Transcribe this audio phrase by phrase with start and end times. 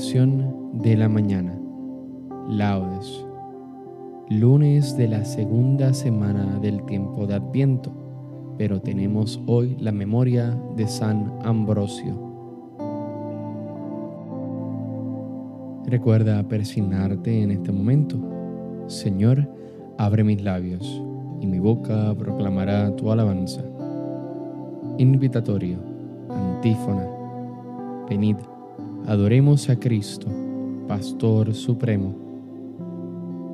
[0.00, 1.60] De la mañana.
[2.48, 3.22] Laudes.
[4.30, 7.92] Lunes de la segunda semana del tiempo de Adviento,
[8.56, 12.14] pero tenemos hoy la memoria de San Ambrosio.
[15.84, 18.16] Recuerda persignarte en este momento.
[18.86, 19.46] Señor,
[19.98, 21.04] abre mis labios,
[21.42, 23.62] y mi boca proclamará tu alabanza.
[24.96, 25.76] Invitatorio,
[26.30, 27.06] antífona.
[28.08, 28.36] Venid
[29.06, 30.28] Adoremos a Cristo,
[30.86, 32.14] Pastor Supremo.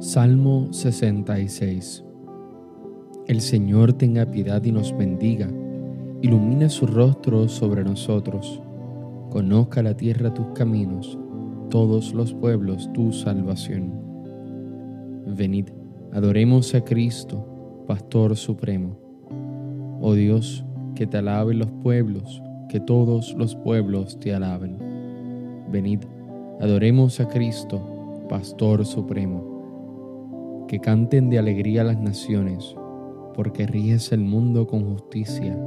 [0.00, 2.04] Salmo 66.
[3.26, 5.48] El Señor tenga piedad y nos bendiga,
[6.20, 8.60] ilumine su rostro sobre nosotros,
[9.30, 11.16] conozca la tierra tus caminos,
[11.70, 13.92] todos los pueblos tu salvación.
[15.26, 15.68] Venid,
[16.12, 18.98] adoremos a Cristo, Pastor Supremo.
[20.00, 24.95] Oh Dios, que te alaben los pueblos, que todos los pueblos te alaben.
[25.70, 26.00] Venid,
[26.60, 27.80] adoremos a Cristo,
[28.28, 30.64] Pastor Supremo.
[30.68, 32.76] Que canten de alegría las naciones,
[33.34, 35.58] porque ríes el mundo con justicia,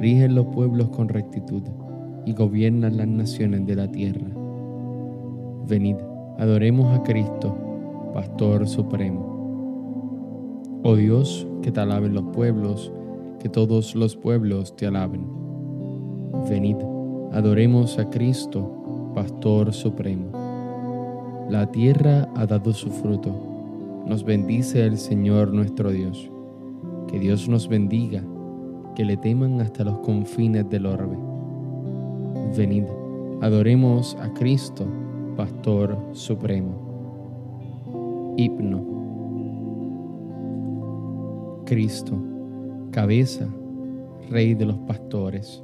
[0.00, 1.62] rigen los pueblos con rectitud
[2.26, 4.26] y gobiernan las naciones de la tierra.
[5.66, 5.96] Venid,
[6.38, 7.56] adoremos a Cristo,
[8.12, 9.34] Pastor Supremo.
[10.82, 12.92] Oh Dios, que te alaben los pueblos,
[13.40, 15.26] que todos los pueblos te alaben.
[16.48, 16.76] Venid,
[17.32, 18.83] adoremos a Cristo,
[19.14, 21.46] Pastor Supremo.
[21.48, 23.32] La tierra ha dado su fruto.
[24.06, 26.30] Nos bendice el Señor nuestro Dios.
[27.06, 28.24] Que Dios nos bendiga,
[28.96, 31.16] que le teman hasta los confines del orbe.
[32.56, 32.84] Venid,
[33.40, 34.84] adoremos a Cristo,
[35.36, 36.74] Pastor Supremo.
[38.36, 38.84] Hipno.
[41.66, 42.20] Cristo,
[42.90, 43.48] cabeza,
[44.28, 45.63] Rey de los pastores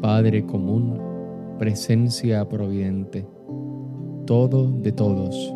[0.00, 1.00] Padre común,
[1.58, 3.26] presencia providente,
[4.26, 5.52] todo de todos.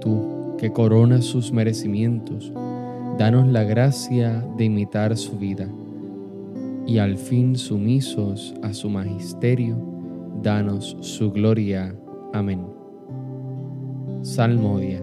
[0.00, 2.52] Tú que coronas sus merecimientos,
[3.18, 5.68] danos la gracia de imitar su vida
[6.86, 9.76] y al fin sumisos a su magisterio,
[10.42, 11.94] danos su gloria.
[12.32, 12.60] Amén.
[14.22, 15.02] Salmodia.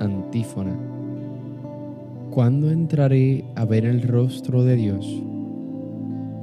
[0.00, 0.76] Antífona.
[2.30, 5.22] ¿Cuándo entraré a ver el rostro de Dios?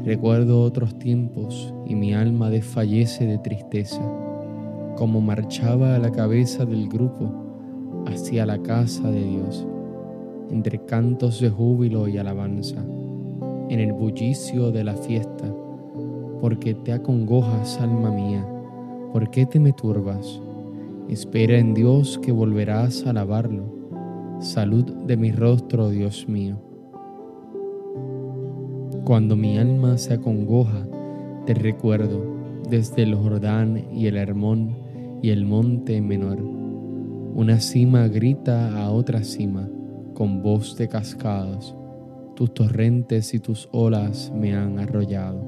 [0.00, 4.02] Recuerdo otros tiempos y mi alma desfallece de tristeza,
[4.96, 7.30] como marchaba a la cabeza del grupo
[8.06, 9.66] hacia la casa de Dios,
[10.50, 12.82] entre cantos de júbilo y alabanza,
[13.68, 15.54] en el bullicio de la fiesta,
[16.40, 18.44] porque te acongojas, alma mía,
[19.12, 20.40] ¿por qué te me turbas?
[21.08, 23.64] Espera en Dios que volverás a alabarlo.
[24.40, 26.71] Salud de mi rostro, Dios mío.
[29.04, 30.86] Cuando mi alma se acongoja,
[31.44, 32.24] te recuerdo
[32.70, 34.76] desde el Jordán y el Hermón
[35.20, 36.38] y el monte menor.
[36.40, 39.68] Una cima grita a otra cima
[40.14, 41.74] con voz de cascadas.
[42.36, 45.44] Tus torrentes y tus olas me han arrollado.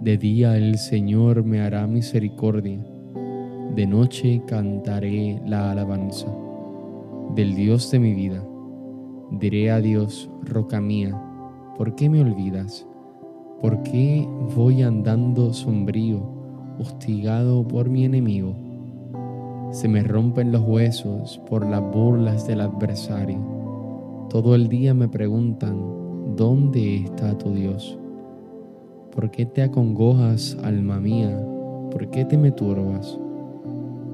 [0.00, 2.82] De día el Señor me hará misericordia.
[3.76, 6.34] De noche cantaré la alabanza
[7.34, 8.42] del Dios de mi vida.
[9.30, 11.20] Diré a Dios, roca mía
[11.76, 12.86] ¿Por qué me olvidas?
[13.62, 16.20] ¿Por qué voy andando sombrío,
[16.78, 18.54] hostigado por mi enemigo?
[19.70, 23.38] Se me rompen los huesos por las burlas del adversario.
[24.28, 27.98] Todo el día me preguntan, ¿dónde está tu Dios?
[29.14, 31.42] ¿Por qué te acongojas, alma mía?
[31.90, 33.18] ¿Por qué te me turbas?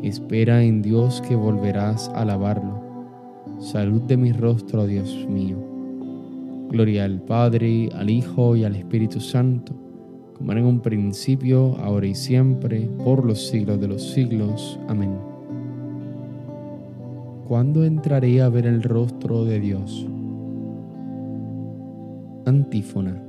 [0.02, 2.80] Espera en Dios que volverás a alabarlo.
[3.58, 5.77] Salud de mi rostro, Dios mío.
[6.68, 9.74] Gloria al Padre, al Hijo y al Espíritu Santo,
[10.34, 14.78] como era en un principio, ahora y siempre, por los siglos de los siglos.
[14.88, 15.28] Amén.
[17.48, 20.06] ¿cuándo entraré a ver el rostro de Dios?
[22.44, 23.22] Antífona.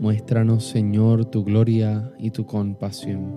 [0.00, 3.32] Muéstranos, Señor, tu gloria y tu compasión.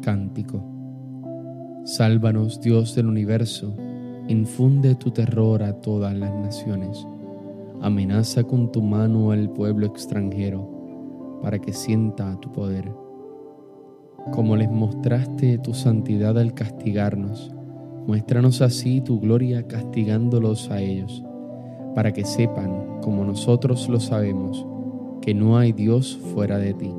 [0.00, 0.64] Cántico.
[1.84, 3.76] Sálvanos, Dios del universo,
[4.28, 7.06] infunde tu terror a todas las naciones.
[7.84, 12.90] Amenaza con tu mano al pueblo extranjero, para que sienta tu poder.
[14.32, 17.54] Como les mostraste tu santidad al castigarnos,
[18.06, 21.22] muéstranos así tu gloria castigándolos a ellos,
[21.94, 24.66] para que sepan, como nosotros lo sabemos,
[25.20, 26.90] que no hay Dios fuera de ti.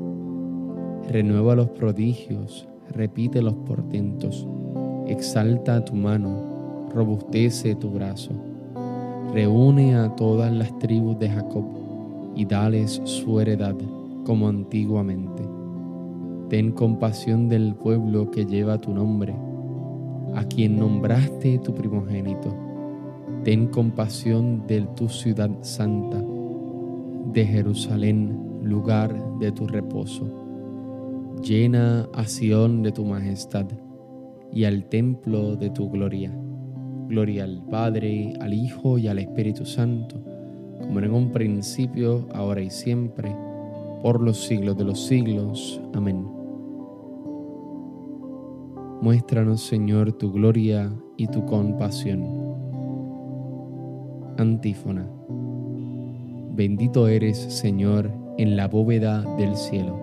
[1.10, 4.46] Renueva los prodigios, repite los portentos,
[5.08, 8.55] exalta tu mano, robustece tu brazo.
[9.32, 11.64] Reúne a todas las tribus de Jacob
[12.34, 13.74] y dales su heredad
[14.24, 15.42] como antiguamente.
[16.48, 19.34] Ten compasión del pueblo que lleva tu nombre,
[20.34, 22.54] a quien nombraste tu primogénito.
[23.42, 26.22] Ten compasión de tu ciudad santa,
[27.32, 30.26] de Jerusalén, lugar de tu reposo.
[31.42, 33.66] Llena a Sión de tu majestad
[34.52, 36.32] y al templo de tu gloria.
[37.08, 40.16] Gloria al Padre, al Hijo y al Espíritu Santo,
[40.80, 43.34] como en un principio, ahora y siempre,
[44.02, 45.80] por los siglos de los siglos.
[45.94, 46.26] Amén.
[49.00, 52.24] Muéstranos, Señor, tu gloria y tu compasión.
[54.38, 55.08] Antífona.
[56.54, 59.96] Bendito eres, Señor, en la bóveda del cielo.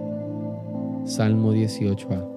[1.05, 2.29] Salmo 18a.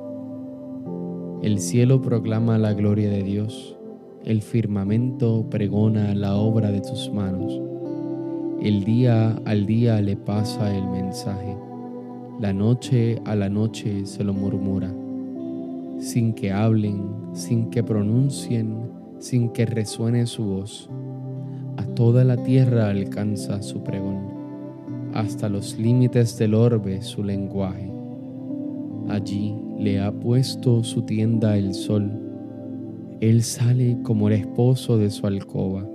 [1.42, 3.75] El cielo proclama la gloria de Dios,
[4.26, 7.58] el firmamento pregona la obra de tus manos.
[8.60, 11.56] El día al día le pasa el mensaje,
[12.40, 14.92] la noche a la noche se lo murmura
[15.98, 20.90] sin que hablen, sin que pronuncien, sin que resuene su voz.
[21.76, 27.90] A toda la tierra alcanza su pregón, hasta los límites del orbe su lenguaje.
[29.08, 32.25] Allí le ha puesto su tienda el sol.
[33.20, 35.88] Él sale como el esposo de su alcoba,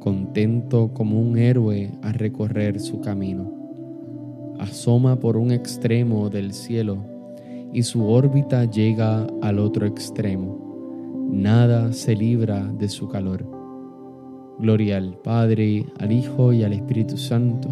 [0.00, 3.52] contento como un héroe a recorrer su camino.
[4.58, 6.98] Asoma por un extremo del cielo
[7.72, 11.28] y su órbita llega al otro extremo.
[11.30, 13.46] Nada se libra de su calor.
[14.58, 17.68] Gloria al Padre, al Hijo y al Espíritu Santo,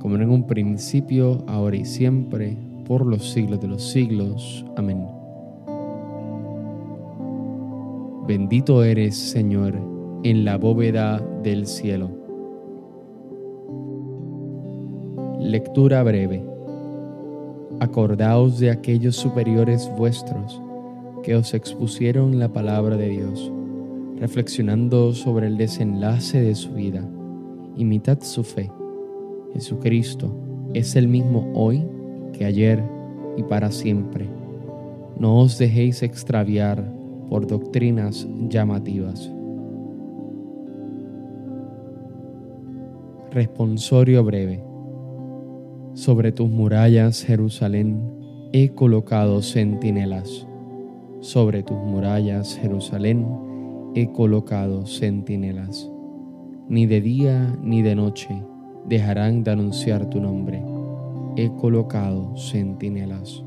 [0.00, 4.64] como en un principio, ahora y siempre, por los siglos de los siglos.
[4.76, 5.17] Amén.
[8.28, 9.74] Bendito eres, Señor,
[10.22, 12.10] en la bóveda del cielo.
[15.40, 16.44] Lectura breve
[17.80, 20.60] Acordaos de aquellos superiores vuestros
[21.22, 23.50] que os expusieron la palabra de Dios,
[24.18, 27.08] reflexionando sobre el desenlace de su vida.
[27.78, 28.70] Imitad su fe.
[29.54, 30.30] Jesucristo
[30.74, 31.82] es el mismo hoy
[32.34, 32.84] que ayer
[33.38, 34.28] y para siempre.
[35.18, 36.97] No os dejéis extraviar
[37.28, 39.30] por doctrinas llamativas.
[43.30, 44.64] Responsorio breve.
[45.92, 48.00] Sobre tus murallas, Jerusalén,
[48.52, 50.46] he colocado centinelas.
[51.20, 53.26] Sobre tus murallas, Jerusalén,
[53.94, 55.90] he colocado centinelas.
[56.68, 58.28] Ni de día ni de noche
[58.86, 60.62] dejarán de anunciar tu nombre.
[61.36, 63.44] He colocado centinelas.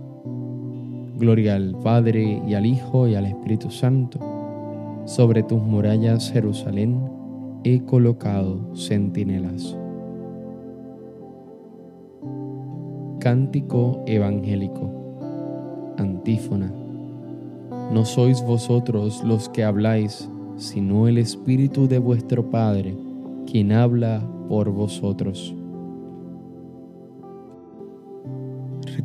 [1.22, 4.18] Gloria al Padre y al Hijo y al Espíritu Santo.
[5.06, 7.00] Sobre tus murallas, Jerusalén,
[7.64, 9.78] he colocado centinelas.
[13.20, 15.94] Cántico evangélico.
[16.00, 16.74] Antífona.
[17.94, 22.98] No sois vosotros los que habláis, sino el Espíritu de vuestro Padre,
[23.46, 25.54] quien habla por vosotros.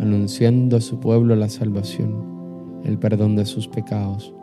[0.00, 4.34] anunciando a su pueblo la salvación, el perdón de sus pecados.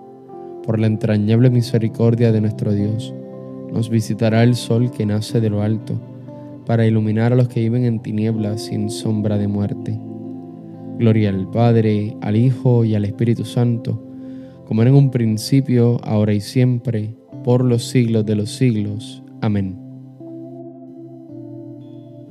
[0.64, 3.14] Por la entrañable misericordia de nuestro Dios,
[3.72, 6.00] nos visitará el sol que nace de lo alto,
[6.66, 10.00] para iluminar a los que viven en tinieblas sin sombra de muerte.
[11.00, 14.04] Gloria al Padre, al Hijo y al Espíritu Santo,
[14.66, 19.24] como era en un principio, ahora y siempre, por los siglos de los siglos.
[19.42, 19.80] Amén.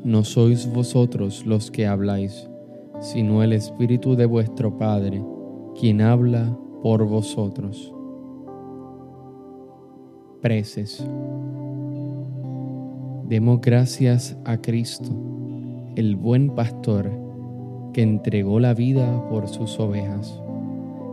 [0.04, 2.49] No sois vosotros los que habláis,
[3.00, 5.23] sino el Espíritu de vuestro Padre,
[5.79, 7.93] quien habla por vosotros.
[10.41, 11.07] Preces.
[13.29, 15.11] Demos gracias a Cristo,
[15.97, 17.11] el buen pastor,
[17.93, 20.41] que entregó la vida por sus ovejas,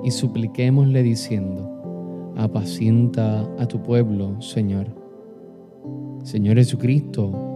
[0.04, 4.88] y supliquémosle diciendo, apacienta a tu pueblo, Señor.
[6.24, 7.32] Señor Jesucristo,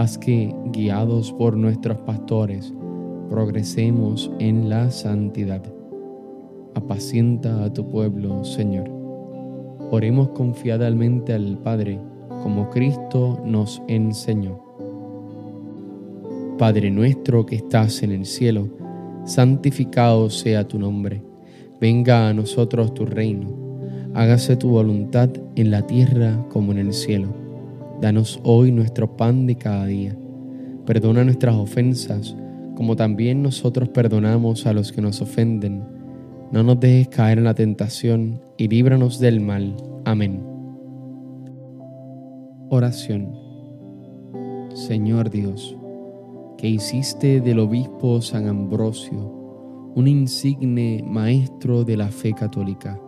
[0.00, 2.72] Haz que, guiados por nuestros pastores,
[3.28, 5.62] progresemos en la santidad.
[6.74, 8.88] Apacienta a tu pueblo, Señor.
[9.90, 12.00] Oremos confiadamente al Padre,
[12.42, 14.58] como Cristo nos enseñó.
[16.56, 18.68] Padre nuestro que estás en el cielo,
[19.26, 21.22] santificado sea tu nombre.
[21.78, 23.48] Venga a nosotros tu reino
[24.14, 27.49] hágase tu voluntad en la tierra como en el cielo.
[28.00, 30.16] Danos hoy nuestro pan de cada día.
[30.86, 32.34] Perdona nuestras ofensas,
[32.74, 35.84] como también nosotros perdonamos a los que nos ofenden.
[36.50, 39.76] No nos dejes caer en la tentación y líbranos del mal.
[40.06, 40.42] Amén.
[42.70, 43.34] Oración.
[44.72, 45.76] Señor Dios,
[46.56, 49.40] que hiciste del obispo San Ambrosio
[49.94, 52.98] un insigne maestro de la fe católica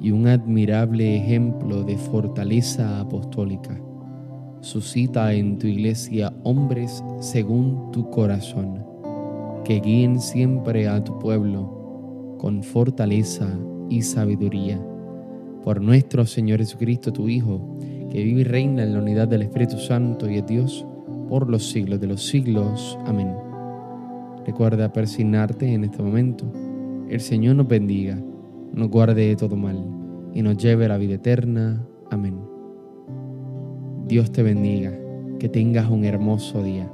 [0.00, 3.78] y un admirable ejemplo de fortaleza apostólica.
[4.64, 8.82] Suscita en tu iglesia hombres según tu corazón,
[9.62, 13.46] que guíen siempre a tu pueblo con fortaleza
[13.90, 14.80] y sabiduría.
[15.62, 17.76] Por nuestro Señor Jesucristo, tu Hijo,
[18.10, 20.86] que vive y reina en la unidad del Espíritu Santo y es Dios
[21.28, 22.98] por los siglos de los siglos.
[23.04, 23.34] Amén.
[24.46, 26.50] Recuerda persignarte en este momento.
[27.10, 28.18] El Señor nos bendiga
[28.72, 29.78] nos guarde de todo mal
[30.32, 31.86] y nos lleve a la vida eterna.
[32.10, 32.53] Amén.
[34.06, 34.92] Dios te bendiga,
[35.38, 36.90] que tengas un hermoso día.